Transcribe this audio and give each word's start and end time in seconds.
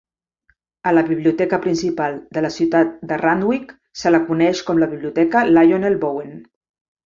A 0.91 0.93
la 0.97 1.03
biblioteca 1.09 1.59
principal 1.65 2.15
de 2.39 2.43
la 2.47 2.51
ciutat 2.57 2.97
de 3.13 3.21
Randwick 3.25 3.77
se 4.05 4.15
la 4.17 4.23
coneix 4.33 4.65
com 4.71 4.81
la 4.85 4.91
Biblioteca 4.99 5.49
Lionel 5.55 6.03
Bowen. 6.09 6.37